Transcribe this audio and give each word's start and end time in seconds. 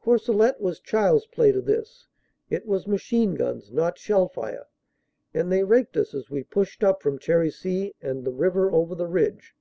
"Courcellete 0.00 0.60
was 0.62 0.80
child 0.80 1.18
s 1.20 1.26
play 1.26 1.52
to 1.52 1.60
this. 1.60 2.06
It 2.48 2.64
was 2.64 2.86
machine 2.86 3.34
guns, 3.34 3.70
not 3.70 3.98
shell 3.98 4.28
fire, 4.28 4.64
and 5.34 5.52
they 5.52 5.62
raked 5.62 5.98
us 5.98 6.14
as 6.14 6.30
we 6.30 6.42
pushed 6.42 6.82
up 6.82 7.02
from 7.02 7.18
Cherisy 7.18 7.92
and 8.00 8.24
the 8.24 8.32
river 8.32 8.72
over 8.72 8.94
the 8.94 9.06
ridge. 9.08 9.54